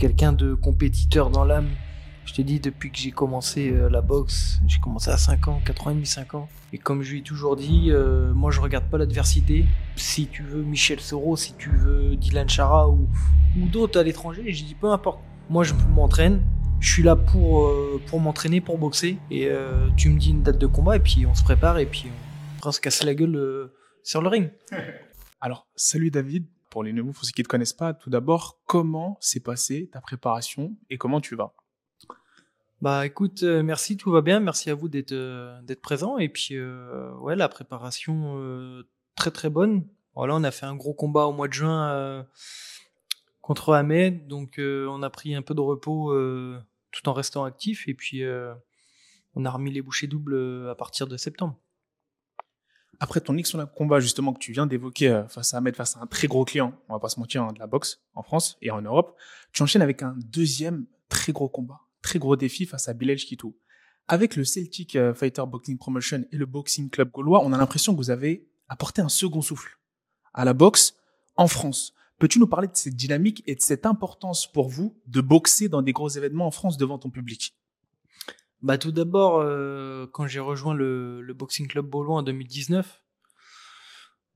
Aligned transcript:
quelqu'un 0.00 0.32
de 0.32 0.54
compétiteur 0.54 1.30
dans 1.30 1.44
l'âme. 1.44 1.68
Je 2.24 2.32
te 2.32 2.42
dis, 2.42 2.58
depuis 2.58 2.90
que 2.90 2.98
j'ai 2.98 3.10
commencé 3.10 3.70
euh, 3.70 3.90
la 3.90 4.00
boxe, 4.00 4.60
j'ai 4.66 4.80
commencé 4.80 5.10
à 5.10 5.18
5 5.18 5.48
ans, 5.48 5.60
4 5.64 5.86
ans 5.86 5.90
et 5.90 5.94
demi, 5.94 6.06
5 6.06 6.34
ans. 6.34 6.48
Et 6.72 6.78
comme 6.78 7.02
je 7.02 7.12
lui 7.12 7.18
ai 7.18 7.22
toujours 7.22 7.54
dit, 7.54 7.90
euh, 7.90 8.32
moi 8.32 8.50
je 8.50 8.60
regarde 8.60 8.88
pas 8.88 8.98
l'adversité. 8.98 9.66
Si 9.96 10.26
tu 10.26 10.42
veux 10.42 10.62
Michel 10.62 11.00
Soro, 11.00 11.36
si 11.36 11.54
tu 11.54 11.70
veux 11.70 12.16
Dylan 12.16 12.48
Chara 12.48 12.88
ou, 12.88 13.08
ou 13.58 13.66
d'autres 13.66 14.00
à 14.00 14.02
l'étranger, 14.02 14.52
je 14.52 14.64
dis 14.64 14.74
peu 14.74 14.90
importe. 14.90 15.20
Moi 15.50 15.64
je 15.64 15.74
m'entraîne, 15.94 16.42
je 16.78 16.90
suis 16.90 17.02
là 17.02 17.16
pour, 17.16 17.66
euh, 17.66 18.00
pour 18.06 18.20
m'entraîner, 18.20 18.60
pour 18.60 18.78
boxer. 18.78 19.18
Et 19.30 19.50
tu 19.96 20.08
me 20.08 20.18
dis 20.18 20.30
une 20.30 20.42
date 20.42 20.58
de 20.58 20.66
combat 20.66 20.96
et 20.96 21.00
puis 21.00 21.26
on 21.26 21.34
se 21.34 21.42
prépare 21.42 21.78
et 21.78 21.86
puis 21.86 22.06
on 22.62 22.66
va 22.66 22.72
se 22.72 22.80
casser 22.80 23.04
la 23.04 23.14
gueule 23.14 23.70
sur 24.02 24.22
le 24.22 24.28
ring. 24.28 24.50
Alors, 25.40 25.66
salut 25.74 26.10
David. 26.10 26.46
Pour 26.70 26.84
les 26.84 26.92
nouveaux, 26.92 27.12
pour 27.12 27.24
ceux 27.24 27.32
qui 27.32 27.40
ne 27.40 27.44
te 27.44 27.48
connaissent 27.48 27.72
pas, 27.72 27.94
tout 27.94 28.10
d'abord, 28.10 28.60
comment 28.64 29.18
s'est 29.20 29.40
passée 29.40 29.90
ta 29.92 30.00
préparation 30.00 30.76
et 30.88 30.98
comment 30.98 31.20
tu 31.20 31.34
vas? 31.34 31.52
Bah 32.80 33.04
écoute, 33.04 33.42
euh, 33.42 33.62
merci, 33.62 33.98
tout 33.98 34.10
va 34.10 34.22
bien. 34.22 34.40
Merci 34.40 34.70
à 34.70 34.74
vous 34.74 34.88
d'être 34.88 35.12
euh, 35.12 35.60
d'être 35.62 35.82
présent. 35.82 36.16
Et 36.16 36.30
puis 36.30 36.54
euh, 36.56 37.12
ouais, 37.16 37.36
la 37.36 37.48
préparation 37.48 38.40
très 39.16 39.30
très 39.30 39.50
bonne. 39.50 39.86
Voilà, 40.14 40.34
on 40.36 40.44
a 40.44 40.50
fait 40.50 40.64
un 40.64 40.76
gros 40.76 40.94
combat 40.94 41.26
au 41.26 41.32
mois 41.32 41.48
de 41.48 41.52
juin 41.52 42.26
contre 43.42 43.74
Ahmed, 43.74 44.26
donc 44.26 44.58
on 44.58 45.02
a 45.02 45.10
pris 45.10 45.34
un 45.34 45.42
peu 45.42 45.54
de 45.54 45.60
repos 45.60 46.14
tout 46.90 47.08
en 47.08 47.12
restant 47.12 47.44
actif. 47.44 47.86
Et 47.86 47.94
puis 47.94 48.22
on 49.34 49.44
a 49.44 49.50
remis 49.50 49.70
les 49.70 49.82
bouchées 49.82 50.06
doubles 50.06 50.68
à 50.68 50.74
partir 50.74 51.06
de 51.06 51.16
septembre. 51.16 51.56
Après 53.02 53.22
ton 53.22 53.38
excellent 53.38 53.66
combat 53.66 53.98
justement 53.98 54.34
que 54.34 54.38
tu 54.38 54.52
viens 54.52 54.66
d'évoquer 54.66 55.08
euh, 55.08 55.26
face 55.26 55.54
à 55.54 55.56
Ahmed, 55.56 55.74
face 55.74 55.96
à 55.96 56.00
un 56.00 56.06
très 56.06 56.28
gros 56.28 56.44
client, 56.44 56.74
on 56.90 56.92
va 56.92 57.00
pas 57.00 57.08
se 57.08 57.18
mentir, 57.18 57.42
hein, 57.42 57.52
de 57.54 57.58
la 57.58 57.66
boxe 57.66 58.02
en 58.14 58.22
France 58.22 58.58
et 58.60 58.70
en 58.70 58.82
Europe, 58.82 59.16
tu 59.52 59.62
enchaînes 59.62 59.80
avec 59.80 60.02
un 60.02 60.14
deuxième 60.18 60.84
très 61.08 61.32
gros 61.32 61.48
combat, 61.48 61.80
très 62.02 62.18
gros 62.18 62.36
défi 62.36 62.66
face 62.66 62.88
à 62.88 62.92
Bilal 62.92 63.16
Kitou. 63.16 63.56
Avec 64.06 64.36
le 64.36 64.44
Celtic 64.44 64.96
euh, 64.96 65.14
Fighter 65.14 65.42
Boxing 65.48 65.78
Promotion 65.78 66.24
et 66.30 66.36
le 66.36 66.44
Boxing 66.44 66.90
Club 66.90 67.10
gaulois, 67.10 67.40
on 67.42 67.54
a 67.54 67.58
l'impression 67.58 67.94
que 67.94 67.96
vous 67.96 68.10
avez 68.10 68.46
apporté 68.68 69.00
un 69.00 69.08
second 69.08 69.40
souffle 69.40 69.78
à 70.34 70.44
la 70.44 70.52
boxe 70.52 70.94
en 71.36 71.48
France. 71.48 71.94
Peux-tu 72.18 72.38
nous 72.38 72.46
parler 72.46 72.68
de 72.68 72.76
cette 72.76 72.96
dynamique 72.96 73.42
et 73.46 73.54
de 73.54 73.62
cette 73.62 73.86
importance 73.86 74.46
pour 74.46 74.68
vous 74.68 75.00
de 75.06 75.22
boxer 75.22 75.70
dans 75.70 75.80
des 75.80 75.92
gros 75.92 76.10
événements 76.10 76.46
en 76.46 76.50
France 76.50 76.76
devant 76.76 76.98
ton 76.98 77.08
public? 77.08 77.56
Bah 78.62 78.76
tout 78.76 78.92
d'abord, 78.92 79.40
euh, 79.40 80.06
quand 80.12 80.26
j'ai 80.26 80.40
rejoint 80.40 80.74
le, 80.74 81.22
le 81.22 81.32
Boxing 81.32 81.66
Club 81.66 81.86
Beaulois 81.86 82.16
en 82.16 82.22
2019, 82.22 82.99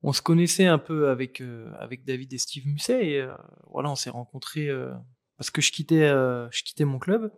on 0.06 0.12
se 0.12 0.20
connaissait 0.20 0.66
un 0.66 0.78
peu 0.78 1.08
avec 1.08 1.40
euh, 1.40 1.72
avec 1.78 2.04
David 2.04 2.30
et 2.34 2.38
Steve 2.38 2.66
Musset 2.66 3.08
et 3.08 3.20
euh, 3.22 3.34
voilà, 3.70 3.90
on 3.90 3.96
s'est 3.96 4.10
rencontrés 4.10 4.68
euh, 4.68 4.92
parce 5.38 5.50
que 5.50 5.62
je 5.62 5.72
quittais 5.72 6.02
euh, 6.02 6.46
je 6.50 6.62
quittais 6.62 6.84
mon 6.84 6.98
club, 6.98 7.32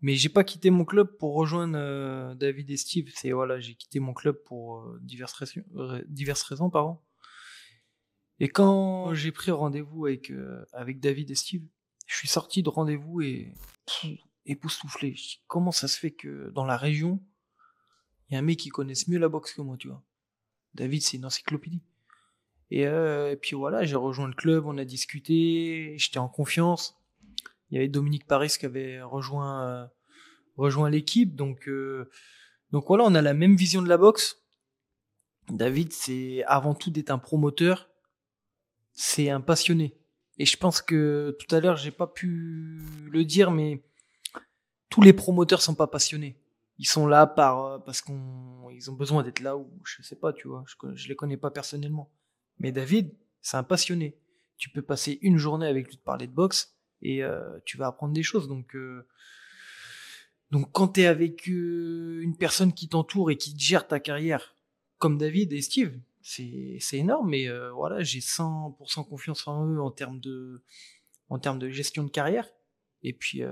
mais 0.00 0.14
j'ai 0.14 0.28
pas 0.28 0.44
quitté 0.44 0.70
mon 0.70 0.84
club 0.84 1.08
pour 1.18 1.34
rejoindre 1.34 1.76
euh, 1.76 2.34
David 2.36 2.70
et 2.70 2.76
Steve. 2.76 3.10
C'est 3.12 3.32
voilà, 3.32 3.58
j'ai 3.58 3.74
quitté 3.74 3.98
mon 3.98 4.14
club 4.14 4.36
pour 4.44 4.78
euh, 4.78 5.00
diverses 5.02 5.32
raisons, 5.32 5.64
diverses 6.06 6.44
raisons, 6.44 6.70
pardon. 6.70 7.00
Et 8.38 8.48
quand 8.48 9.14
j'ai 9.14 9.32
pris 9.32 9.50
rendez-vous 9.50 10.06
avec 10.06 10.32
avec 10.72 11.00
David 11.00 11.32
et 11.32 11.34
Steve, 11.34 11.62
je 12.06 12.16
suis 12.16 12.28
sorti 12.28 12.62
de 12.62 12.68
rendez-vous 12.68 13.20
et 13.20 13.52
époustouflé. 14.46 15.16
Comment 15.48 15.72
ça 15.72 15.88
se 15.88 15.98
fait 15.98 16.12
que 16.12 16.50
dans 16.50 16.64
la 16.64 16.76
région, 16.76 17.20
il 18.28 18.34
y 18.34 18.36
a 18.36 18.38
un 18.38 18.42
mec 18.42 18.58
qui 18.60 18.68
connaisse 18.68 19.08
mieux 19.08 19.18
la 19.18 19.28
boxe 19.28 19.52
que 19.54 19.62
moi, 19.62 19.76
tu 19.76 19.88
vois? 19.88 20.02
David, 20.74 21.02
c'est 21.02 21.16
une 21.16 21.26
encyclopédie. 21.26 21.82
Et, 22.74 22.86
euh, 22.86 23.32
et 23.32 23.36
puis 23.36 23.54
voilà, 23.54 23.84
j'ai 23.84 23.96
rejoint 23.96 24.26
le 24.26 24.32
club, 24.32 24.64
on 24.64 24.78
a 24.78 24.86
discuté, 24.86 25.94
j'étais 25.98 26.16
en 26.16 26.28
confiance. 26.28 26.98
Il 27.70 27.74
y 27.74 27.78
avait 27.78 27.88
Dominique 27.88 28.26
Paris 28.26 28.48
qui 28.58 28.64
avait 28.64 29.02
rejoint, 29.02 29.66
euh, 29.66 29.86
rejoint 30.56 30.88
l'équipe, 30.88 31.36
donc, 31.36 31.68
euh, 31.68 32.10
donc 32.70 32.86
voilà, 32.86 33.04
on 33.04 33.14
a 33.14 33.20
la 33.20 33.34
même 33.34 33.56
vision 33.56 33.82
de 33.82 33.90
la 33.90 33.98
boxe. 33.98 34.42
David, 35.50 35.92
c'est 35.92 36.44
avant 36.44 36.72
tout 36.72 36.90
d'être 36.90 37.10
un 37.10 37.18
promoteur, 37.18 37.90
c'est 38.94 39.28
un 39.28 39.42
passionné. 39.42 39.94
Et 40.38 40.46
je 40.46 40.56
pense 40.56 40.80
que 40.80 41.36
tout 41.38 41.54
à 41.54 41.60
l'heure, 41.60 41.76
j'ai 41.76 41.90
pas 41.90 42.06
pu 42.06 42.80
le 43.10 43.22
dire, 43.26 43.50
mais 43.50 43.84
tous 44.88 45.02
les 45.02 45.12
promoteurs 45.12 45.60
sont 45.60 45.74
pas 45.74 45.88
passionnés. 45.88 46.40
Ils 46.78 46.88
sont 46.88 47.06
là 47.06 47.26
par 47.26 47.84
parce 47.84 48.00
qu'on 48.00 48.70
ils 48.70 48.90
ont 48.90 48.94
besoin 48.94 49.22
d'être 49.22 49.40
là 49.40 49.58
ou 49.58 49.70
je 49.84 50.00
sais 50.00 50.16
pas, 50.16 50.32
tu 50.32 50.48
vois. 50.48 50.64
Je, 50.66 50.74
je 50.94 51.08
les 51.08 51.16
connais 51.16 51.36
pas 51.36 51.50
personnellement. 51.50 52.10
Mais 52.58 52.72
David, 52.72 53.12
c'est 53.40 53.56
un 53.56 53.62
passionné. 53.62 54.16
Tu 54.56 54.70
peux 54.70 54.82
passer 54.82 55.18
une 55.22 55.38
journée 55.38 55.66
avec 55.66 55.88
lui 55.88 55.96
de 55.96 56.02
parler 56.02 56.26
de 56.26 56.32
boxe 56.32 56.76
et 57.02 57.22
euh, 57.22 57.58
tu 57.64 57.76
vas 57.76 57.88
apprendre 57.88 58.14
des 58.14 58.22
choses. 58.22 58.48
Donc 58.48 58.74
euh, 58.74 59.06
donc 60.50 60.70
quand 60.72 60.88
tu 60.88 61.02
es 61.02 61.06
avec 61.06 61.48
euh, 61.48 62.20
une 62.22 62.36
personne 62.36 62.72
qui 62.72 62.88
t'entoure 62.88 63.30
et 63.30 63.36
qui 63.36 63.58
gère 63.58 63.86
ta 63.86 64.00
carrière 64.00 64.54
comme 64.98 65.18
David 65.18 65.52
et 65.52 65.62
Steve, 65.62 65.98
c'est 66.22 66.78
énorme. 66.92 67.30
Mais 67.30 67.48
voilà, 67.70 68.04
j'ai 68.04 68.20
100% 68.20 69.08
confiance 69.08 69.48
en 69.48 69.66
eux 69.66 69.80
en 69.80 69.90
termes 69.90 70.20
de 70.20 70.62
en 71.28 71.40
termes 71.40 71.58
de 71.58 71.68
gestion 71.68 72.04
de 72.04 72.10
carrière. 72.10 72.48
Et 73.02 73.12
puis 73.12 73.42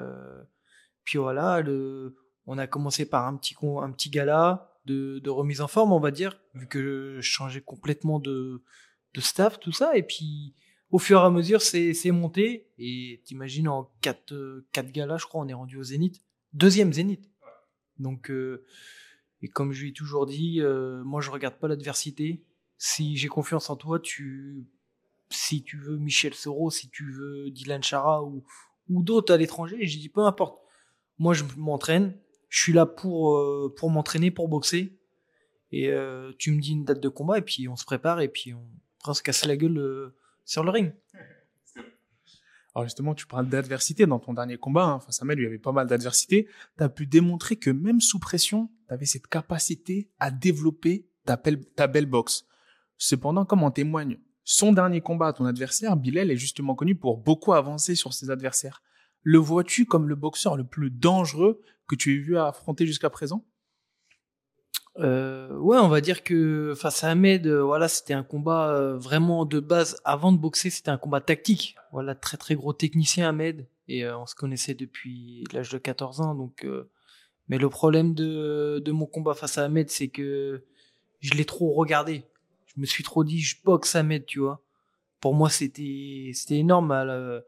puis 1.03 1.19
voilà, 1.19 1.61
le, 1.61 2.15
on 2.47 2.59
a 2.59 2.69
commencé 2.69 3.05
par 3.05 3.27
un 3.27 3.37
petit 3.37 3.56
un 3.61 3.91
petit 3.91 4.11
gala 4.11 4.71
de, 4.84 5.19
de 5.19 5.31
remise 5.31 5.61
en 5.61 5.69
forme, 5.69 5.93
on 5.93 5.99
va 5.99 6.12
dire, 6.12 6.41
vu 6.55 6.69
que 6.69 7.17
je 7.21 7.28
changeais 7.28 7.61
complètement 7.61 8.21
de 8.21 8.62
de 9.15 9.21
staff, 9.21 9.59
tout 9.60 9.72
ça. 9.72 9.97
Et 9.97 10.03
puis 10.03 10.54
au 10.91 10.98
fur 10.98 11.21
et 11.21 11.25
à 11.25 11.31
mesure, 11.31 11.62
c'est 11.62 12.10
monté. 12.10 12.69
Et 12.78 13.21
t'imagines 13.25 13.69
en 13.69 13.91
quatre 14.00 14.32
euh, 14.32 14.66
quatre 14.72 14.91
galas, 14.91 15.19
je 15.19 15.26
crois, 15.26 15.43
on 15.43 15.48
est 15.48 15.54
rendu 15.54 15.76
au 15.76 15.82
Zénith, 15.82 16.22
deuxième 16.53 16.93
Zénith. 16.93 17.28
Donc 17.99 18.31
euh, 18.31 18.65
et 19.43 19.49
comme 19.49 19.72
je 19.72 19.82
lui 19.82 19.91
ai 19.91 19.93
toujours 19.93 20.26
dit, 20.26 20.60
euh, 20.60 21.03
moi 21.04 21.20
je 21.20 21.31
regarde 21.31 21.56
pas 21.56 21.69
l'adversité. 21.69 22.44
Si 22.78 23.16
j'ai 23.16 23.28
confiance 23.28 23.70
en 23.70 23.76
toi, 23.76 24.00
tu 24.00 24.66
si 25.31 25.62
tu 25.62 25.78
veux 25.78 25.97
Michel 25.97 26.34
Soro, 26.34 26.70
si 26.70 26.91
tu 26.91 27.10
veux 27.12 27.50
Dylan 27.50 27.82
Chara 27.82 28.25
ou, 28.25 28.44
ou 28.88 29.03
d'autres 29.03 29.32
à 29.32 29.37
l'étranger, 29.37 29.78
j'ai 29.81 29.99
dit 29.99 30.09
peu 30.09 30.22
importe. 30.22 30.60
Moi 31.19 31.34
je 31.34 31.44
m'entraîne, 31.56 32.16
je 32.49 32.60
suis 32.60 32.72
là 32.72 32.84
pour, 32.84 33.37
euh, 33.37 33.72
pour 33.76 33.91
m'entraîner, 33.91 34.31
pour 34.31 34.49
boxer. 34.49 34.99
Et 35.72 35.88
euh, 35.88 36.32
tu 36.38 36.50
me 36.50 36.60
dis 36.60 36.72
une 36.72 36.84
date 36.84 37.00
de 37.00 37.09
combat 37.09 37.38
et 37.38 37.43
puis 37.43 37.69
on 37.69 37.76
se 37.76 37.84
prépare 37.84 38.20
et 38.20 38.28
puis 38.28 38.54
on 38.54 38.66
va 39.06 39.15
se 39.15 39.22
casser 39.22 39.47
la 39.49 39.56
gueule 39.56 39.78
euh, 39.78 40.16
sur 40.44 40.62
le 40.65 40.71
ring. 40.71 40.93
Alors 42.75 42.84
justement, 42.87 43.15
tu 43.15 43.27
parles 43.27 43.49
d'adversité 43.49 44.06
dans 44.06 44.19
ton 44.21 44.33
dernier 44.34 44.56
combat. 44.56 44.84
Hein, 44.84 45.00
face 45.00 45.21
à 45.22 45.25
Mel, 45.25 45.38
il 45.38 45.43
y 45.43 45.47
avait 45.47 45.59
pas 45.59 45.72
mal 45.72 45.87
d'adversité. 45.87 46.49
Tu 46.78 46.84
as 46.84 46.88
pu 46.88 47.06
démontrer 47.06 47.56
que 47.56 47.71
même 47.71 48.00
sous 48.00 48.19
pression, 48.21 48.71
tu 48.87 48.94
avais 48.94 49.06
cette 49.06 49.27
capacité 49.27 50.09
à 50.21 50.31
développer 50.31 51.09
ta, 51.25 51.37
belle- 51.37 51.65
ta 51.75 51.87
belle 51.88 52.06
boxe. 52.06 52.44
Cependant, 52.97 53.44
comme 53.44 53.62
en 53.65 53.71
témoigne 53.71 54.19
son 54.44 54.72
dernier 54.72 55.00
combat 55.00 55.28
à 55.28 55.32
ton 55.32 55.44
adversaire, 55.47 55.97
Bilal 55.97 56.31
est 56.31 56.37
justement 56.37 56.75
connu 56.75 56.94
pour 56.97 57.19
beaucoup 57.19 57.53
avancer 57.53 57.94
sur 57.94 58.12
ses 58.15 58.31
adversaires. 58.31 58.82
Le 59.22 59.38
vois-tu 59.38 59.84
comme 59.84 60.09
le 60.09 60.15
boxeur 60.17 60.56
le 60.56 60.65
plus 60.65 60.91
dangereux 60.91 61.61
que 61.88 61.94
tu 61.94 62.15
aies 62.15 62.19
vu 62.19 62.38
affronter 62.38 62.87
jusqu'à 62.87 63.11
présent? 63.11 63.44
Euh, 65.00 65.56
ouais, 65.56 65.78
on 65.78 65.88
va 65.88 66.00
dire 66.00 66.22
que 66.22 66.75
face 66.77 67.05
à 67.05 67.11
Ahmed, 67.11 67.47
euh, 67.47 67.62
voilà, 67.62 67.88
c'était 67.88 68.12
un 68.12 68.22
combat 68.22 68.69
euh, 68.75 68.99
vraiment 68.99 69.47
de 69.47 69.59
base. 69.61 69.97
Avant 70.05 70.31
de 70.33 70.37
boxer, 70.38 70.69
c'était 70.71 70.91
un 70.91 70.99
combat 70.99 71.21
tactique. 71.22 71.75
Voilà, 71.93 72.15
très 72.15 72.37
très 72.37 72.55
gros 72.55 72.72
technicien 72.75 73.28
Ahmed, 73.28 73.66
et 73.88 74.05
euh, 74.05 74.19
on 74.19 74.27
se 74.27 74.34
connaissait 74.34 74.75
depuis 74.75 75.44
l'âge 75.53 75.71
de 75.71 75.78
14 75.78 76.21
ans. 76.21 76.34
Donc, 76.34 76.65
euh, 76.65 76.91
mais 77.49 77.59
le 77.59 77.71
problème 77.71 78.15
de 78.15 78.81
de 78.84 78.93
mon 78.93 79.06
combat 79.06 79.34
face 79.34 79.59
à 79.59 79.65
Ahmed, 79.65 79.91
c'est 79.91 80.09
que 80.09 80.65
je 81.21 81.32
l'ai 81.34 81.47
trop 81.47 81.72
regardé. 81.75 82.25
Je 82.67 82.81
me 82.81 82.87
suis 82.87 83.05
trop 83.05 83.25
dit, 83.25 83.41
je 83.41 83.56
boxe 83.65 83.97
Ahmed, 83.97 84.27
tu 84.27 84.41
vois. 84.41 84.62
Pour 85.21 85.34
moi, 85.34 85.50
c'était 85.50 86.31
c'était 86.34 86.59
énorme. 86.59 86.91
la- 86.91 87.43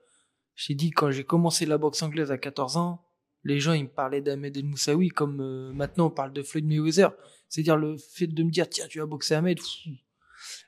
J'ai 0.57 0.75
dit 0.75 0.91
quand 0.93 1.11
j'ai 1.11 1.25
commencé 1.25 1.67
la 1.67 1.79
boxe 1.79 2.03
anglaise 2.03 2.31
à 2.33 2.39
14 2.39 2.77
ans, 2.79 3.03
les 3.45 3.61
gens 3.61 3.73
ils 3.73 3.85
me 3.85 3.89
parlaient 3.89 4.21
d'Ahmed 4.21 4.57
El 4.57 4.65
Moussaoui 4.65 5.09
comme 5.09 5.41
euh, 5.41 5.73
maintenant 5.73 6.07
on 6.07 6.11
parle 6.11 6.33
de 6.33 6.43
Floyd 6.43 6.67
Mayweather. 6.67 7.13
C'est-à-dire 7.49 7.77
le 7.77 7.97
fait 7.97 8.27
de 8.27 8.43
me 8.43 8.51
dire 8.51 8.69
tiens 8.69 8.87
tu 8.89 8.99
vas 8.99 9.07
boxer 9.07 9.35
Ahmed. 9.35 9.59
pff. 9.59 9.93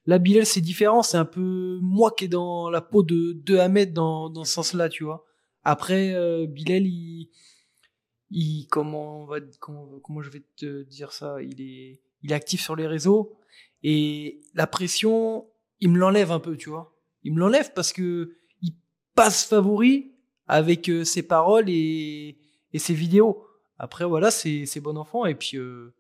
Là 0.06 0.19
Bilal 0.19 0.47
c'est 0.47 0.61
différent, 0.61 1.03
c'est 1.03 1.17
un 1.17 1.25
peu 1.25 1.79
moi 1.82 2.12
qui 2.17 2.26
est 2.26 2.29
dans 2.29 2.71
la 2.71 2.81
peau 2.81 3.03
de, 3.03 3.32
de 3.32 3.56
Ahmed 3.56 3.93
dans, 3.93 4.31
dans 4.31 4.44
ce 4.44 4.53
sens-là, 4.55 4.88
tu 4.88 5.05
vois. 5.05 5.25
Après 5.62 6.15
euh, 6.15 6.47
Bilal 6.47 6.87
il, 6.87 7.31
il 8.31 8.67
comment 8.71 9.23
on 9.23 9.27
va 9.27 9.41
comment, 9.61 9.88
comment 10.03 10.23
je 10.23 10.31
vais 10.31 10.44
te 10.56 10.82
dire 10.82 11.12
ça, 11.12 11.43
il 11.43 11.61
est 11.61 12.00
il 12.23 12.32
est 12.32 12.35
actif 12.35 12.62
sur 12.62 12.77
les 12.77 12.87
réseaux 12.87 13.38
et 13.82 14.41
la 14.55 14.67
pression 14.67 15.47
il 15.81 15.91
me 15.91 15.99
l'enlève 15.99 16.32
un 16.32 16.41
peu, 16.41 16.56
tu 16.56 16.70
vois. 16.70 16.97
Il 17.23 17.35
me 17.35 17.41
l'enlève 17.41 17.73
parce 17.75 17.93
que 17.93 18.37
il 18.62 18.75
passe 19.15 19.44
favori 19.44 20.12
avec 20.47 20.88
euh, 20.88 21.05
ses 21.05 21.23
paroles 21.23 21.69
et, 21.69 22.38
et 22.75 22.79
ses 22.79 22.93
vidéos. 22.93 23.47
Après 23.79 24.05
voilà, 24.05 24.31
c'est 24.31 24.81
bon 24.81 24.99
enfant 24.99 25.25
et 25.25 25.35
puis 25.35 25.56
euh, 25.56 25.94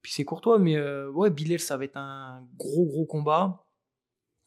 puis 0.00 0.12
c'est 0.12 0.24
courtois 0.24 0.58
mais 0.58 0.76
euh, 0.76 1.10
ouais 1.10 1.30
Bilal 1.30 1.60
ça 1.60 1.76
va 1.76 1.84
être 1.84 1.96
un 1.96 2.46
gros 2.56 2.86
gros 2.86 3.06
combat 3.06 3.64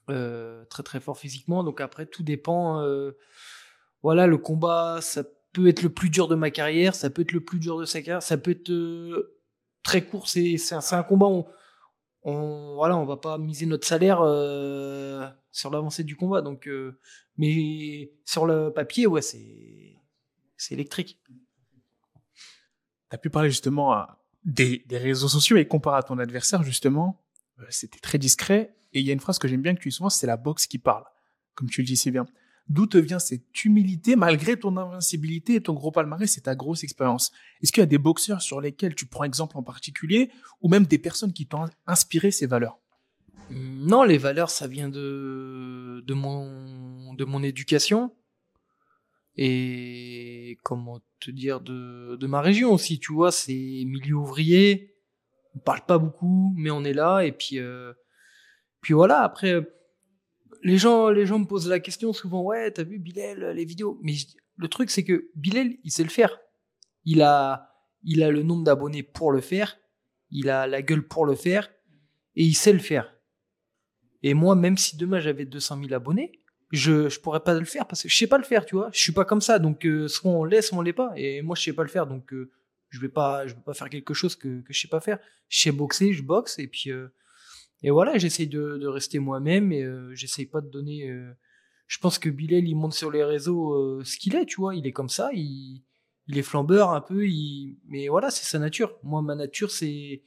euh, 0.10 0.66
très 0.66 0.84
très 0.84 1.00
fort 1.00 1.18
physiquement 1.18 1.64
donc 1.64 1.80
après 1.80 2.06
tout 2.06 2.24
dépend 2.24 2.82
euh, 2.82 3.18
voilà, 4.02 4.28
le 4.28 4.38
combat, 4.38 5.00
ça 5.02 5.24
peut 5.54 5.68
être 5.68 5.82
le 5.82 5.90
plus 5.90 6.10
dur 6.10 6.28
de 6.28 6.36
ma 6.36 6.52
carrière, 6.52 6.96
ça 6.96 7.10
peut 7.10 7.24
être 7.24 7.32
le 7.32 7.44
plus 7.44 7.60
dur 7.60 7.80
de 7.80 7.86
sa 7.86 8.02
carrière, 8.02 8.24
ça 8.24 8.38
peut 8.38 8.52
être 8.52 9.32
très 9.84 10.06
court. 10.06 10.28
C'est 10.30 10.58
c'est 10.58 10.76
un, 10.96 11.04
combat. 11.04 11.28
On, 11.28 11.46
on 12.24 12.76
voilà, 12.76 12.98
on 12.98 13.06
va 13.06 13.18
pas 13.18 13.38
miser 13.38 13.66
notre 13.66 13.88
salaire 13.88 14.20
sur 15.52 15.70
l'avancée 15.72 16.04
du 16.04 16.16
combat. 16.16 16.42
Donc, 16.42 16.70
mais 17.38 18.12
sur 18.26 18.46
le 18.46 18.72
papier, 18.72 19.08
ouais, 19.08 19.22
c'est 19.22 19.98
électrique. 20.72 21.20
Tu 23.10 23.16
as 23.16 23.18
pu 23.18 23.30
parler 23.30 23.50
justement 23.50 24.06
des, 24.44 24.84
des, 24.88 24.98
réseaux 24.98 25.28
sociaux 25.28 25.58
et 25.58 25.68
comparé 25.68 25.98
à 25.98 26.04
ton 26.04 26.20
adversaire, 26.20 26.64
justement, 26.64 27.22
c'était 27.70 28.00
très 28.00 28.18
discret. 28.18 28.76
Et 28.94 29.00
il 29.00 29.06
y 29.06 29.10
a 29.10 29.14
une 29.14 29.20
phrase 29.20 29.40
que 29.40 29.48
j'aime 29.48 29.62
bien 29.62 29.76
que 29.76 29.82
tu 29.82 29.90
dis 29.90 29.96
souvent, 29.96 30.10
c'est 30.10 30.28
la 30.28 30.38
boxe 30.38 30.68
qui 30.68 30.80
parle, 30.80 31.04
comme 31.56 31.70
tu 31.70 31.82
le 31.82 31.88
dis 31.88 31.98
si 31.98 32.12
bien. 32.12 32.26
D'où 32.68 32.86
te 32.86 33.00
vient 33.00 33.18
cette 33.18 33.66
humilité 33.66 34.16
malgré 34.16 34.58
ton 34.58 34.78
invincibilité 34.78 35.56
et 35.56 35.62
ton 35.62 35.74
gros 35.74 35.92
palmarès 35.92 36.38
et 36.38 36.42
ta 36.42 36.56
grosse 36.56 36.84
expérience? 36.84 37.32
Est-ce 37.62 37.72
qu'il 37.72 37.82
y 37.82 37.84
a 37.84 37.88
des 37.88 37.98
boxeurs 37.98 38.44
sur 38.44 38.62
lesquels 38.62 38.94
tu 38.94 39.08
prends 39.08 39.24
exemple 39.24 39.58
en 39.58 39.64
particulier 39.64 40.30
ou 40.62 40.70
même 40.70 40.86
des 40.86 41.00
personnes 41.00 41.34
qui 41.34 41.48
t'ont 41.48 41.66
inspiré 41.88 42.30
ces 42.30 42.46
valeurs? 42.46 42.80
Non, 43.50 44.04
les 44.04 44.20
valeurs, 44.20 44.52
ça 44.52 44.68
vient 44.68 44.90
de, 44.90 46.04
de, 46.06 46.14
mon, 46.14 47.16
de 47.16 47.26
mon 47.26 47.42
éducation 47.42 48.14
et 49.42 50.58
comment 50.64 51.00
te 51.22 51.32
dire 51.32 51.62
de, 51.62 52.28
ma 52.28 52.42
région 52.42 52.74
aussi. 52.74 53.00
Tu 53.00 53.14
vois, 53.14 53.32
c'est 53.32 53.54
milieu 53.54 54.16
ouvrier, 54.16 54.98
on 55.56 55.60
parle 55.60 55.86
pas 55.86 55.98
beaucoup, 55.98 56.54
mais 56.58 56.72
on 56.72 56.84
est 56.84 56.94
là 56.94 57.22
et 57.22 57.32
puis, 57.32 57.58
euh, 57.58 57.94
puis 58.82 58.94
voilà, 58.94 59.22
après 59.22 59.66
les 60.62 60.78
gens, 60.78 61.10
les 61.10 61.26
gens 61.26 61.40
me 61.40 61.46
posent 61.46 61.70
la 61.70 61.80
question 61.80 62.12
souvent, 62.12 62.44
ouais, 62.44 62.70
t'as 62.72 62.84
vu 62.84 63.00
Bilal, 63.00 63.56
les 63.56 63.64
vidéos. 63.64 63.98
Mais 64.04 64.16
le 64.58 64.68
truc, 64.68 64.90
c'est 64.90 65.06
que 65.06 65.30
Bilal, 65.36 65.74
il 65.86 65.92
sait 65.92 66.04
le 66.04 66.10
faire. 66.10 66.38
Il 67.06 67.22
a, 67.22 67.72
il 68.04 68.24
a 68.24 68.32
le 68.32 68.44
nombre 68.44 68.66
d'abonnés 68.66 69.04
pour 69.04 69.32
le 69.32 69.40
faire. 69.40 69.78
Il 70.32 70.50
a 70.50 70.68
la 70.68 70.82
gueule 70.82 71.08
pour 71.08 71.26
le 71.26 71.36
faire. 71.36 71.70
Et 72.36 72.44
il 72.44 72.56
sait 72.56 72.74
le 72.74 72.80
faire. 72.80 73.16
Et 74.22 74.34
moi, 74.34 74.56
même 74.56 74.76
si 74.76 74.98
demain 74.98 75.22
j'avais 75.22 75.46
200 75.46 75.80
000 75.82 75.94
abonnés, 75.94 76.42
je, 76.72 77.10
je 77.10 77.20
pourrais 77.20 77.40
pas 77.40 77.54
le 77.54 77.66
faire 77.66 77.88
parce 77.88 78.04
que 78.04 78.10
je 78.10 78.16
sais 78.16 78.28
pas 78.28 78.38
le 78.38 78.44
faire, 78.44 78.66
tu 78.66 78.76
vois. 78.76 78.90
Je 78.94 79.00
suis 79.00 79.12
pas 79.12 79.26
comme 79.26 79.42
ça. 79.42 79.60
Donc, 79.60 79.86
euh, 79.86 80.08
soit 80.08 80.32
on 80.32 80.44
laisse, 80.44 80.68
soit 80.68 80.78
on 80.78 80.82
l'est 80.82 80.94
pas. 80.94 81.12
Et 81.16 81.42
moi, 81.42 81.56
je 81.56 81.64
sais 81.64 81.74
pas 81.74 81.84
le 81.84 81.90
faire. 81.90 82.08
Donc, 82.08 82.32
euh, 82.34 82.52
je 82.90 83.00
vais 83.00 83.10
pas, 83.10 83.48
je 83.48 83.56
vais 83.56 83.62
pas 83.62 83.74
faire 83.74 83.90
quelque 83.90 84.14
chose 84.14 84.36
que, 84.36 84.62
que 84.62 84.74
je 84.74 84.80
sais 84.80 84.88
pas 84.88 85.00
faire. 85.00 85.20
Je 85.48 85.62
sais 85.62 85.72
boxer, 85.72 86.14
je 86.14 86.24
boxe. 86.24 86.60
Et 86.60 86.68
puis, 86.68 86.92
euh, 86.92 87.08
et 87.82 87.92
voilà, 87.92 88.18
j'essaye 88.18 88.48
de, 88.48 88.78
de, 88.78 88.88
rester 88.88 89.20
moi-même 89.20 89.72
et 89.72 89.84
euh, 89.84 90.14
j'essaye 90.14 90.46
pas 90.46 90.62
de 90.62 90.70
donner. 90.70 91.10
Euh, 91.10 91.32
je 91.88 91.98
pense 91.98 92.20
que 92.20 92.30
Bilal, 92.30 92.68
il 92.68 92.76
montre 92.76 92.96
sur 92.96 93.10
les 93.10 93.24
réseaux 93.24 93.74
euh, 93.74 94.04
ce 94.04 94.18
qu'il 94.18 94.36
est, 94.36 94.46
tu 94.46 94.58
vois. 94.58 94.76
Il 94.76 94.86
est 94.86 94.92
comme 94.92 95.10
ça, 95.10 95.30
il, 95.34 95.84
il 96.28 96.38
est 96.38 96.44
flambeur 96.44 96.92
un 96.92 97.02
peu, 97.02 97.28
il... 97.28 97.78
mais 97.88 98.10
voilà, 98.10 98.32
c'est 98.32 98.46
sa 98.46 98.60
nature. 98.60 98.98
Moi, 99.04 99.22
ma 99.22 99.36
nature, 99.36 99.72
c'est 99.72 100.24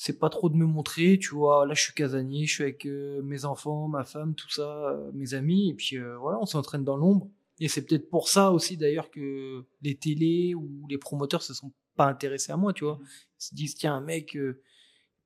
c'est 0.00 0.18
pas 0.18 0.30
trop 0.30 0.48
de 0.48 0.54
me 0.54 0.64
montrer, 0.64 1.18
tu 1.18 1.34
vois. 1.34 1.66
Là, 1.66 1.74
je 1.74 1.82
suis 1.82 1.92
casanier, 1.92 2.46
je 2.46 2.54
suis 2.54 2.62
avec 2.62 2.84
mes 2.84 3.44
enfants, 3.44 3.88
ma 3.88 4.04
femme, 4.04 4.36
tout 4.36 4.48
ça, 4.48 4.96
mes 5.12 5.34
amis, 5.34 5.70
et 5.70 5.74
puis 5.74 5.98
voilà, 6.20 6.38
on 6.40 6.46
s'entraîne 6.46 6.84
dans 6.84 6.96
l'ombre. 6.96 7.28
Et 7.58 7.66
c'est 7.66 7.84
peut-être 7.84 8.08
pour 8.08 8.28
ça 8.28 8.52
aussi, 8.52 8.76
d'ailleurs, 8.76 9.10
que 9.10 9.64
les 9.82 9.96
télés 9.96 10.54
ou 10.54 10.86
les 10.88 10.98
promoteurs 10.98 11.42
se 11.42 11.52
sont 11.52 11.72
pas 11.96 12.06
intéressés 12.06 12.52
à 12.52 12.56
moi, 12.56 12.72
tu 12.72 12.84
vois. 12.84 13.00
Ils 13.40 13.44
se 13.44 13.54
disent, 13.56 13.74
tiens, 13.74 13.96
un 13.96 14.00
mec 14.00 14.38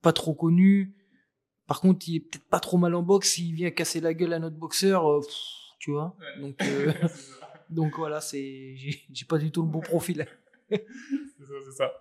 pas 0.00 0.14
trop 0.14 0.32
connu, 0.32 0.94
par 1.72 1.80
contre, 1.80 2.06
il 2.08 2.16
est 2.16 2.20
peut-être 2.20 2.44
pas 2.44 2.60
trop 2.60 2.76
mal 2.76 2.94
en 2.94 3.02
boxe 3.02 3.30
s'il 3.30 3.54
vient 3.54 3.70
casser 3.70 4.00
la 4.00 4.14
gueule 4.14 4.32
à 4.32 4.38
notre 4.38 4.56
boxeur, 4.56 5.10
euh, 5.10 5.20
tu 5.78 5.90
vois. 5.90 6.14
Donc, 6.38 6.60
euh, 6.62 6.92
donc 7.70 7.96
voilà, 7.96 8.20
c'est, 8.20 8.74
j'ai 8.76 9.24
pas 9.26 9.38
du 9.38 9.50
tout 9.50 9.62
le 9.62 9.68
bon 9.68 9.80
profil. 9.80 10.26
c'est 10.70 10.76
ça, 10.78 11.54
c'est 11.64 11.76
ça. 11.76 11.92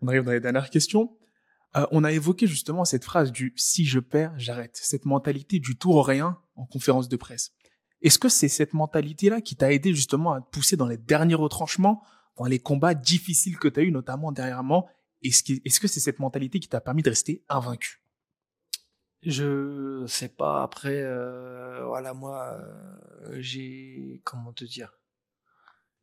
On 0.00 0.08
arrive 0.08 0.22
dans 0.22 0.32
les 0.32 0.40
dernières 0.40 0.70
questions. 0.70 1.16
Euh, 1.76 1.86
on 1.92 2.04
a 2.04 2.12
évoqué 2.12 2.46
justement 2.46 2.84
cette 2.84 3.04
phrase 3.04 3.30
du 3.30 3.52
si 3.56 3.84
je 3.84 4.00
perds, 4.00 4.32
j'arrête. 4.36 4.78
Cette 4.82 5.04
mentalité 5.04 5.60
du 5.60 5.76
tout 5.76 5.90
au 5.90 6.02
rien 6.02 6.38
en 6.56 6.66
conférence 6.66 7.08
de 7.08 7.16
presse. 7.16 7.52
Est-ce 8.02 8.18
que 8.18 8.28
c'est 8.28 8.48
cette 8.48 8.72
mentalité-là 8.72 9.40
qui 9.40 9.56
t'a 9.56 9.72
aidé 9.72 9.94
justement 9.94 10.32
à 10.32 10.40
te 10.40 10.50
pousser 10.50 10.76
dans 10.76 10.86
les 10.86 10.96
derniers 10.96 11.34
retranchements, 11.34 12.02
dans 12.36 12.46
les 12.46 12.58
combats 12.58 12.94
difficiles 12.94 13.58
que 13.58 13.68
tu 13.68 13.80
as 13.80 13.82
eu, 13.82 13.92
notamment 13.92 14.32
dernièrement 14.32 14.88
Est-ce 15.22 15.80
que 15.80 15.88
c'est 15.88 16.00
cette 16.00 16.18
mentalité 16.18 16.60
qui 16.60 16.68
t'a 16.68 16.80
permis 16.80 17.02
de 17.02 17.10
rester 17.10 17.44
invaincu? 17.48 18.02
Je 19.22 20.04
sais 20.06 20.30
pas. 20.30 20.62
Après, 20.62 21.02
euh, 21.02 21.84
voilà, 21.84 22.14
moi, 22.14 22.58
euh, 22.58 23.36
j'ai 23.38 24.22
comment 24.24 24.52
te 24.52 24.64
dire? 24.64 24.98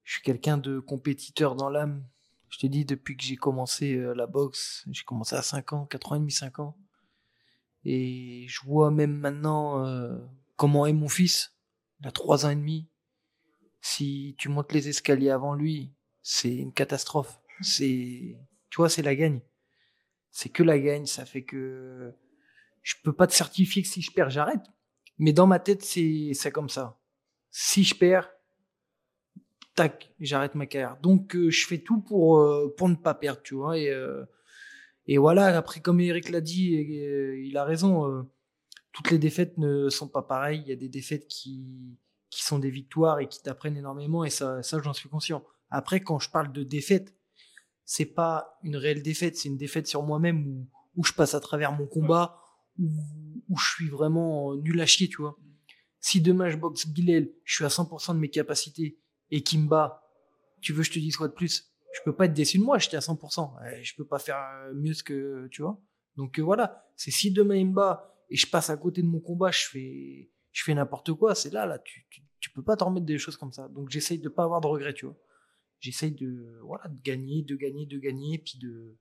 Je 0.03 0.13
suis 0.13 0.21
quelqu'un 0.21 0.57
de 0.57 0.79
compétiteur 0.79 1.55
dans 1.55 1.69
l'âme. 1.69 2.07
Je 2.49 2.59
te 2.59 2.67
dis, 2.67 2.85
depuis 2.85 3.17
que 3.17 3.23
j'ai 3.23 3.35
commencé 3.35 3.95
euh, 3.95 4.13
la 4.13 4.27
boxe, 4.27 4.85
j'ai 4.91 5.03
commencé 5.03 5.35
à 5.35 5.41
5 5.41 5.73
ans, 5.73 5.85
4 5.85 6.11
ans 6.11 6.15
et 6.15 6.19
demi, 6.19 6.31
5 6.31 6.59
ans. 6.59 6.77
Et 7.83 8.45
je 8.47 8.61
vois 8.65 8.91
même 8.91 9.13
maintenant 9.13 9.85
comment 10.57 10.85
est 10.87 10.93
mon 10.93 11.07
fils. 11.07 11.55
Il 12.01 12.07
a 12.07 12.11
3 12.11 12.45
ans 12.45 12.49
et 12.49 12.55
demi. 12.55 12.89
Si 13.79 14.35
tu 14.37 14.49
montes 14.49 14.73
les 14.73 14.89
escaliers 14.89 15.29
avant 15.29 15.53
lui, 15.53 15.93
c'est 16.21 16.53
une 16.53 16.73
catastrophe. 16.73 17.39
C'est, 17.61 18.37
tu 18.69 18.77
vois, 18.77 18.89
c'est 18.89 19.01
la 19.01 19.15
gagne. 19.15 19.39
C'est 20.31 20.49
que 20.49 20.63
la 20.63 20.77
gagne. 20.77 21.05
Ça 21.05 21.25
fait 21.25 21.43
que 21.43 22.13
je 22.81 22.95
peux 23.03 23.13
pas 23.13 23.27
te 23.27 23.33
certifier 23.33 23.81
que 23.81 23.87
si 23.87 24.01
je 24.01 24.11
perds, 24.11 24.29
j'arrête. 24.29 24.65
Mais 25.17 25.33
dans 25.33 25.47
ma 25.47 25.59
tête, 25.59 25.83
c'est, 25.83 26.31
c'est 26.33 26.51
comme 26.51 26.69
ça. 26.69 26.99
Si 27.49 27.83
je 27.83 27.95
perds, 27.95 28.29
tac, 29.77 30.11
j'arrête 30.19 30.55
ma 30.55 30.65
carrière. 30.65 30.97
Donc, 31.01 31.35
euh, 31.35 31.49
je 31.49 31.65
fais 31.65 31.77
tout 31.77 32.01
pour, 32.01 32.39
euh, 32.39 32.73
pour 32.75 32.89
ne 32.89 32.95
pas 32.95 33.13
perdre, 33.13 33.41
tu 33.43 33.55
vois. 33.55 33.77
Et, 33.77 33.89
euh, 33.89 34.25
voilà, 35.17 35.55
après, 35.55 35.79
comme 35.79 36.01
Eric 36.01 36.29
l'a 36.29 36.41
dit, 36.41 36.71
il 36.73 37.55
a 37.55 37.63
raison. 37.63 38.27
toutes 38.91 39.11
les 39.11 39.19
défaites 39.19 39.57
ne 39.59 39.89
sont 39.89 40.09
pas 40.09 40.23
pareilles. 40.23 40.63
Il 40.65 40.69
y 40.69 40.73
a 40.73 40.75
des 40.75 40.89
défaites 40.89 41.27
qui, 41.27 41.97
qui 42.31 42.43
sont 42.43 42.59
des 42.59 42.71
victoires 42.71 43.19
et 43.19 43.27
qui 43.27 43.41
t'apprennent 43.41 43.77
énormément. 43.77 44.25
Et 44.25 44.31
ça, 44.31 44.61
ça 44.63 44.79
j'en 44.83 44.93
suis 44.93 45.07
conscient. 45.07 45.45
Après, 45.69 46.01
quand 46.01 46.19
je 46.19 46.31
parle 46.31 46.51
de 46.51 46.63
défaite, 46.63 47.13
c'est 47.85 48.05
pas 48.05 48.59
une 48.63 48.75
réelle 48.75 49.03
défaite, 49.03 49.37
c'est 49.37 49.47
une 49.49 49.57
défaite 49.57 49.87
sur 49.87 50.03
moi-même 50.03 50.47
où, 50.47 50.67
où 50.95 51.03
je 51.05 51.13
passe 51.13 51.35
à 51.35 51.39
travers 51.39 51.71
mon 51.71 51.85
combat, 51.85 52.41
où, 52.79 53.57
je 53.57 53.69
suis 53.75 53.89
vraiment 53.89 54.55
nul 54.55 54.81
à 54.81 54.85
chier, 54.85 55.07
tu 55.07 55.21
vois. 55.21 55.37
Si 55.99 56.19
demain 56.19 56.49
je 56.49 56.57
boxe 56.57 56.87
Bilal, 56.87 57.29
je 57.43 57.55
suis 57.55 57.65
à 57.65 57.69
100% 57.69 58.13
de 58.15 58.19
mes 58.19 58.29
capacités 58.29 58.97
et 59.31 59.43
bat, 59.57 60.03
tu 60.61 60.73
veux 60.73 60.83
je 60.83 60.91
te 60.91 60.99
dise 60.99 61.17
quoi 61.17 61.27
de 61.27 61.33
plus? 61.33 61.71
Je 61.93 62.01
peux 62.03 62.15
pas 62.15 62.25
être 62.25 62.33
déçu 62.33 62.59
de 62.59 62.63
moi, 62.63 62.77
j'étais 62.77 62.97
à 62.97 63.01
100%. 63.01 63.83
Je 63.83 63.95
peux 63.95 64.05
pas 64.05 64.19
faire 64.19 64.37
mieux 64.75 64.93
que, 65.03 65.47
tu 65.51 65.61
vois. 65.61 65.81
Donc 66.15 66.39
euh, 66.39 66.43
voilà, 66.43 66.85
c'est 66.95 67.11
si 67.11 67.31
demain 67.31 67.55
il 67.55 67.67
me 67.67 67.73
bat 67.73 68.13
et 68.29 68.35
je 68.35 68.47
passe 68.47 68.69
à 68.69 68.77
côté 68.77 69.01
de 69.01 69.07
mon 69.07 69.19
combat, 69.19 69.51
je 69.51 69.65
fais, 69.65 70.31
je 70.51 70.63
fais 70.63 70.73
n'importe 70.73 71.13
quoi, 71.13 71.35
c'est 71.35 71.51
là, 71.51 71.65
là, 71.65 71.79
tu, 71.79 72.07
tu, 72.39 72.49
peux 72.49 72.63
pas 72.63 72.75
t'en 72.75 72.87
remettre 72.87 73.05
des 73.05 73.19
choses 73.19 73.37
comme 73.37 73.53
ça. 73.53 73.67
Donc 73.67 73.89
j'essaye 73.89 74.19
de 74.19 74.29
pas 74.29 74.43
avoir 74.43 74.61
de 74.61 74.67
regrets, 74.67 74.93
tu 74.93 75.05
vois. 75.05 75.15
J'essaye 75.79 76.11
de, 76.11 76.59
voilà, 76.63 76.87
de 76.87 76.99
gagner, 77.03 77.43
de 77.43 77.55
gagner, 77.55 77.85
de 77.85 77.99
gagner, 77.99 78.39
puis 78.39 78.57
de, 78.57 78.97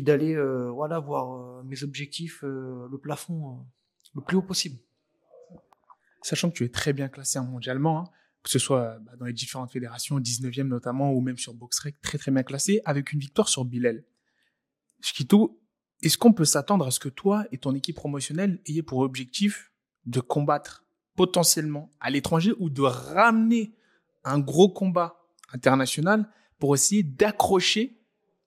d'aller 0.00 0.34
euh, 0.34 0.70
voilà 0.70 0.98
voir 0.98 1.32
euh, 1.32 1.62
mes 1.64 1.82
objectifs, 1.82 2.42
euh, 2.44 2.88
le 2.90 2.98
plafond 2.98 3.64
le 4.14 4.22
plus 4.22 4.36
haut 4.36 4.42
possible. 4.42 4.78
Sachant 6.22 6.50
que 6.50 6.56
tu 6.56 6.64
es 6.64 6.68
très 6.68 6.92
bien 6.92 7.08
classé 7.08 7.38
mondialement, 7.40 8.00
hein, 8.00 8.10
que 8.46 8.52
ce 8.52 8.60
soit 8.60 9.00
bah, 9.00 9.16
dans 9.18 9.26
les 9.26 9.32
différentes 9.32 9.72
fédérations, 9.72 10.20
19e 10.20 10.68
notamment, 10.68 11.12
ou 11.12 11.20
même 11.20 11.36
sur 11.36 11.52
BoxRec, 11.52 12.00
très 12.00 12.16
très 12.16 12.30
bien 12.30 12.44
classé, 12.44 12.80
avec 12.84 13.12
une 13.12 13.18
victoire 13.18 13.48
sur 13.48 13.64
Bilal. 13.64 14.04
Chiquito, 15.00 15.60
est-ce 16.00 16.16
qu'on 16.16 16.32
peut 16.32 16.44
s'attendre 16.44 16.86
à 16.86 16.92
ce 16.92 17.00
que 17.00 17.08
toi 17.08 17.44
et 17.50 17.58
ton 17.58 17.74
équipe 17.74 17.96
promotionnelle 17.96 18.60
ayez 18.66 18.84
pour 18.84 19.00
objectif 19.00 19.72
de 20.04 20.20
combattre 20.20 20.86
potentiellement 21.16 21.90
à 21.98 22.08
l'étranger 22.08 22.52
ou 22.60 22.70
de 22.70 22.82
ramener 22.82 23.74
un 24.22 24.38
gros 24.38 24.68
combat 24.68 25.26
international 25.52 26.30
pour 26.60 26.72
essayer 26.76 27.02
d'accrocher 27.02 28.00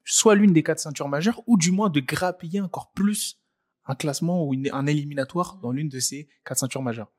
soit 0.06 0.34
l'une 0.34 0.54
des 0.54 0.64
quatre 0.64 0.80
ceintures 0.80 1.10
majeures, 1.10 1.44
ou 1.46 1.58
du 1.58 1.72
moins 1.72 1.90
de 1.90 2.00
grappiller 2.00 2.62
encore 2.62 2.94
plus 2.94 3.38
un 3.86 3.96
classement 3.96 4.46
ou 4.46 4.56
un 4.72 4.86
éliminatoire 4.86 5.58
dans 5.58 5.72
l'une 5.72 5.90
de 5.90 6.00
ces 6.00 6.30
quatre 6.46 6.60
ceintures 6.60 6.84
majeures? 6.84 7.12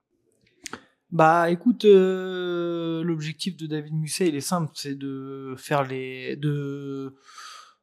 Bah 1.12 1.50
écoute, 1.50 1.86
euh, 1.86 3.02
l'objectif 3.02 3.56
de 3.56 3.66
David 3.66 3.94
Musset, 3.94 4.28
il 4.28 4.36
est 4.36 4.40
simple, 4.40 4.70
c'est 4.74 4.94
de 4.94 5.54
faire 5.58 5.82
les... 5.82 6.36
de, 6.36 7.16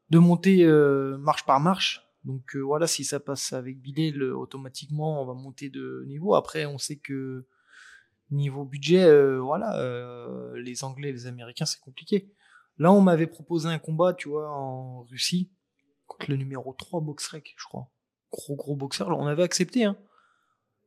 de 0.10 0.18
monter 0.18 0.64
euh, 0.64 1.18
marche 1.18 1.46
par 1.46 1.60
marche. 1.60 2.08
Donc 2.24 2.56
euh, 2.56 2.60
voilà, 2.60 2.88
si 2.88 3.04
ça 3.04 3.20
passe 3.20 3.52
avec 3.52 3.82
Bilal, 3.82 4.24
automatiquement 4.34 5.22
on 5.22 5.26
va 5.26 5.34
monter 5.34 5.70
de 5.70 6.06
niveau. 6.08 6.36
Après, 6.36 6.66
on 6.66 6.78
sait 6.78 6.96
que 6.96 7.46
niveau 8.32 8.64
budget, 8.64 9.06
voilà, 9.40 9.78
les 10.56 10.84
Anglais, 10.86 11.12
les 11.12 11.28
Américains, 11.28 11.66
c'est 11.66 11.80
compliqué. 11.80 12.32
Là, 12.78 12.92
on 12.94 13.02
m'avait 13.02 13.28
proposé 13.28 13.68
un 13.68 13.80
combat, 13.80 14.14
tu 14.14 14.30
vois, 14.30 14.50
en 14.50 15.04
Russie, 15.04 15.52
contre 16.06 16.30
le 16.30 16.38
numéro 16.38 16.74
3 16.74 17.02
Boxrec, 17.02 17.56
je 17.58 17.66
crois. 17.66 17.90
Gros, 18.32 18.56
gros 18.56 18.76
boxeur. 18.76 19.10
On 19.10 19.28
avait 19.28 19.44
accepté, 19.44 19.86
hein. 19.86 19.98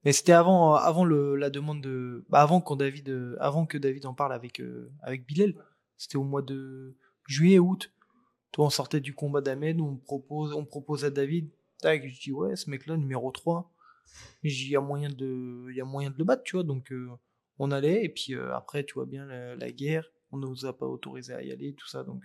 Mais 0.04 0.12
c'était 0.12 0.33
avant, 0.33 0.75
avant 0.75 1.04
le, 1.04 1.37
la 1.37 1.50
demande 1.50 1.83
de, 1.83 2.25
bah 2.30 2.40
avant 2.40 2.61
qu'on 2.61 2.76
David, 2.76 3.11
euh, 3.11 3.37
avant 3.38 3.66
que 3.66 3.76
David 3.76 4.07
en 4.07 4.14
parle 4.14 4.33
avec 4.33 4.61
euh, 4.61 4.90
avec 5.02 5.26
Bilal. 5.26 5.54
C'était 5.99 6.16
au 6.16 6.25
mois 6.25 6.42
de 6.42 6.97
juillet, 7.26 7.59
août. 7.59 7.92
Toi, 8.52 8.66
on 8.66 8.71
sortait 8.71 9.00
du 9.00 9.14
combat 9.14 9.42
d'Ahmed, 9.42 9.80
on 9.80 9.97
propose, 9.97 10.54
on 10.54 10.64
propose 10.64 11.04
à 11.04 11.11
David. 11.11 11.50
Je 11.85 12.21
dis 12.21 12.33
ouais, 12.33 12.57
ce 12.57 12.71
mec-là, 12.71 12.97
numéro 12.97 13.30
3. 13.30 13.71
Il 14.42 14.69
y 14.69 14.75
a 14.75 14.80
moyen 14.80 15.11
de, 15.11 15.66
il 15.71 15.76
y 15.76 15.80
a 15.80 15.85
moyen 15.85 16.11
de 16.11 16.16
le 16.16 16.25
battre, 16.25 16.42
tu 16.45 16.57
vois. 16.57 16.64
Donc 16.64 16.90
euh, 16.92 17.11
on 17.59 17.71
allait 17.71 18.04
et 18.04 18.09
puis 18.09 18.35
après, 18.35 18.85
tu 18.85 18.95
vois 18.95 19.07
bien 19.07 19.26
la, 19.26 19.54
la 19.54 19.71
guerre, 19.71 20.11
on 20.33 20.38
ne 20.38 20.47
nous 20.47 20.64
a 20.64 20.76
pas 20.76 20.87
autorisé 20.87 21.35
à 21.35 21.42
y 21.42 21.52
aller, 21.52 21.75
tout 21.75 21.87
ça. 21.87 22.04
Donc, 22.04 22.25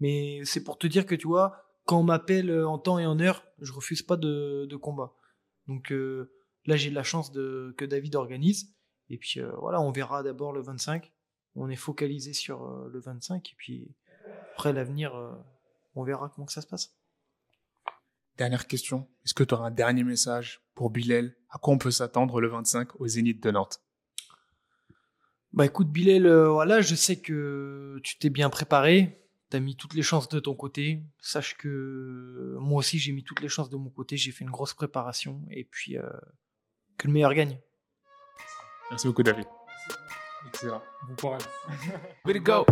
mais 0.00 0.40
c'est 0.44 0.62
pour 0.62 0.78
te 0.78 0.86
dire 0.86 1.04
que 1.04 1.16
tu 1.16 1.26
vois, 1.26 1.64
quand 1.84 1.98
on 1.98 2.04
m'appelle 2.04 2.64
en 2.64 2.78
temps 2.78 3.00
et 3.00 3.06
en 3.06 3.18
heure, 3.18 3.44
je 3.60 3.72
refuse 3.72 4.02
pas 4.02 4.16
de, 4.16 4.66
de 4.66 4.76
combat. 4.76 5.12
Donc 5.66 5.92
Là, 6.66 6.76
j'ai 6.76 6.90
de 6.90 6.94
la 6.94 7.02
chance 7.02 7.30
de, 7.32 7.74
que 7.76 7.84
David 7.84 8.14
organise. 8.16 8.74
Et 9.10 9.18
puis 9.18 9.40
euh, 9.40 9.50
voilà, 9.58 9.80
on 9.80 9.90
verra 9.90 10.22
d'abord 10.22 10.52
le 10.52 10.62
25. 10.62 11.12
On 11.56 11.68
est 11.68 11.76
focalisé 11.76 12.32
sur 12.32 12.64
euh, 12.64 12.90
le 12.92 13.00
25. 13.00 13.50
Et 13.50 13.54
puis 13.56 13.94
après 14.52 14.72
l'avenir, 14.72 15.14
euh, 15.14 15.32
on 15.94 16.04
verra 16.04 16.30
comment 16.34 16.46
que 16.46 16.52
ça 16.52 16.62
se 16.62 16.66
passe. 16.66 16.96
Dernière 18.36 18.66
question. 18.66 19.08
Est-ce 19.24 19.34
que 19.34 19.44
tu 19.44 19.54
auras 19.54 19.66
un 19.66 19.70
dernier 19.70 20.04
message 20.04 20.62
pour 20.74 20.90
Bilal? 20.90 21.36
À 21.50 21.58
quoi 21.58 21.74
on 21.74 21.78
peut 21.78 21.90
s'attendre 21.90 22.40
le 22.40 22.48
25 22.48 23.00
au 23.00 23.06
Zénith 23.06 23.42
de 23.42 23.50
Nantes? 23.50 23.80
Bah 25.52 25.66
écoute 25.66 25.88
Bilal, 25.88 26.28
voilà, 26.46 26.80
je 26.80 26.96
sais 26.96 27.20
que 27.20 28.00
tu 28.02 28.18
t'es 28.18 28.30
bien 28.30 28.50
préparé. 28.50 29.20
Tu 29.50 29.56
as 29.56 29.60
mis 29.60 29.76
toutes 29.76 29.94
les 29.94 30.02
chances 30.02 30.28
de 30.28 30.40
ton 30.40 30.56
côté. 30.56 31.04
Sache 31.20 31.56
que 31.56 32.56
moi 32.58 32.80
aussi 32.80 32.98
j'ai 32.98 33.12
mis 33.12 33.22
toutes 33.22 33.40
les 33.40 33.48
chances 33.48 33.70
de 33.70 33.76
mon 33.76 33.90
côté. 33.90 34.16
J'ai 34.16 34.32
fait 34.32 34.42
une 34.42 34.50
grosse 34.50 34.74
préparation. 34.74 35.46
Et 35.50 35.62
puis 35.62 35.96
que 36.98 37.06
le 37.06 37.12
meilleur 37.12 37.34
gagne. 37.34 37.58
Merci 38.90 39.06
beaucoup, 39.06 39.22
David. 39.22 39.46
Excellent. 40.48 40.82
Bon 41.08 41.16
courage. 41.16 41.42
Way 42.24 42.34
to 42.34 42.40
go. 42.40 42.66